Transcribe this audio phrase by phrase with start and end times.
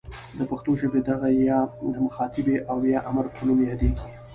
[0.37, 1.43] د پښتو ژبې دغه ئ
[1.93, 4.05] د مخاطبې او یا امریه په نوم یادیږي.